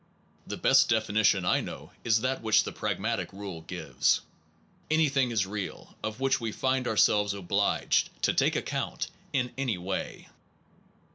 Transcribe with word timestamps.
The 0.47 0.57
best 0.57 0.91
realms 0.91 1.03
of 1.05 1.05
definition 1.09 1.45
I 1.45 1.61
know 1.61 1.91
is 2.03 2.21
that 2.21 2.41
which 2.41 2.63
the 2.63 2.71
pragmatist 2.71 3.33
rule 3.33 3.61
gives: 3.61 4.21
anything 4.89 5.29
is> 5.29 5.45
real 5.45 5.95
of 6.01 6.19
which 6.19 6.41
we 6.41 6.51
find 6.51 6.87
ourselves 6.87 7.35
obliged 7.35 8.09
to 8.23 8.33
take 8.33 8.55
account 8.55 9.09
in 9.31 9.51
any 9.59 9.77
way. 9.77 10.27